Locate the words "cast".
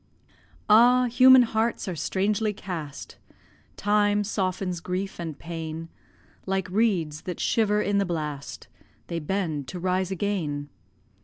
2.53-3.17